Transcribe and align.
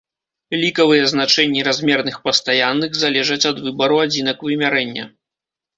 Лікавыя 0.61 1.03
значэнні 1.11 1.61
размерных 1.69 2.17
пастаянных 2.27 2.91
залежаць 3.03 3.41
ад 3.53 3.57
выбару 3.69 4.05
адзінак 4.09 4.37
вымярэння. 4.51 5.03